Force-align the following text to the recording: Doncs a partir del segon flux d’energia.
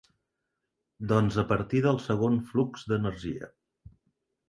Doncs 1.11 1.37
a 1.43 1.45
partir 1.53 1.83
del 1.89 2.01
segon 2.07 2.43
flux 2.51 2.91
d’energia. 2.93 3.55